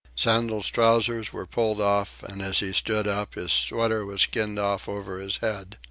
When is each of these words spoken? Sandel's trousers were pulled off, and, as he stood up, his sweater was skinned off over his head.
Sandel's 0.15 0.67
trousers 0.67 1.31
were 1.31 1.45
pulled 1.45 1.79
off, 1.79 2.23
and, 2.23 2.41
as 2.41 2.57
he 2.59 2.73
stood 2.73 3.07
up, 3.07 3.35
his 3.35 3.51
sweater 3.53 4.03
was 4.03 4.21
skinned 4.21 4.57
off 4.57 4.89
over 4.89 5.19
his 5.19 5.37
head. 5.37 5.77